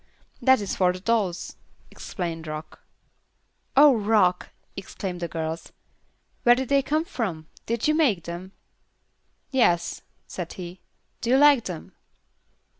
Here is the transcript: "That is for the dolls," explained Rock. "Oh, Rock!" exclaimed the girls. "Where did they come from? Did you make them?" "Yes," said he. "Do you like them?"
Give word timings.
"That 0.41 0.61
is 0.61 0.75
for 0.75 0.93
the 0.93 0.99
dolls," 0.99 1.57
explained 1.91 2.47
Rock. 2.47 2.79
"Oh, 3.77 3.95
Rock!" 3.95 4.49
exclaimed 4.75 5.19
the 5.19 5.27
girls. 5.27 5.71
"Where 6.41 6.55
did 6.55 6.69
they 6.69 6.81
come 6.81 7.05
from? 7.05 7.49
Did 7.67 7.87
you 7.87 7.93
make 7.93 8.23
them?" 8.23 8.53
"Yes," 9.51 10.01
said 10.25 10.53
he. 10.53 10.79
"Do 11.21 11.29
you 11.29 11.37
like 11.37 11.65
them?" 11.65 11.93